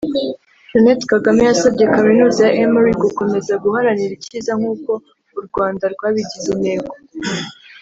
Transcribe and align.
Jeannette 0.69 1.05
Kagame 1.13 1.41
yasabye 1.49 1.83
Kaminuza 1.95 2.39
ya 2.47 2.53
Emory 2.63 2.91
gukomeza 3.03 3.53
guharanira 3.63 4.11
icyiza 4.15 4.51
nk’uko 4.59 4.91
u 5.39 5.41
Rwanda 5.47 5.83
rwabigize 5.93 6.49
intego 6.55 6.91